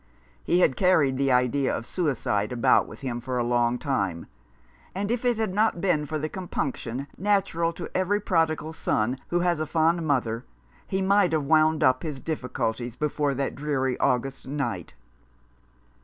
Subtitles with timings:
[0.01, 0.45] 23 Rough Justice.
[0.45, 4.25] He had carried the idea of suicide about with him for a long time;
[4.95, 9.41] and if it had not been for the compunction natural to every prodigal son who
[9.41, 10.43] has a fond mother,
[10.87, 14.95] he might have wound up his difficulties before that dreary August night.